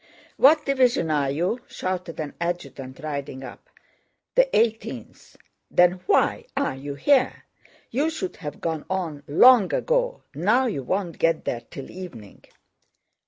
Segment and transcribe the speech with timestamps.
[0.35, 3.69] "What division are you?" shouted an adjutant, riding up.
[4.33, 5.37] "The Eighteenth."
[5.69, 7.43] "Then why are you here?
[7.91, 12.45] You should have gone on long ago, now you won't get there till evening."